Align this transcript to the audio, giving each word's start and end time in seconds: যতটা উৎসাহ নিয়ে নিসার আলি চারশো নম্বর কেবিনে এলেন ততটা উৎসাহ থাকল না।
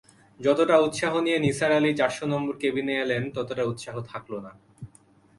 যতটা 0.39 0.75
উৎসাহ 0.77 1.13
নিয়ে 1.25 1.39
নিসার 1.39 1.71
আলি 1.71 1.91
চারশো 1.99 2.25
নম্বর 2.33 2.53
কেবিনে 2.61 2.93
এলেন 3.03 3.23
ততটা 3.35 3.63
উৎসাহ 3.63 3.95
থাকল 4.11 4.33
না। 4.45 4.51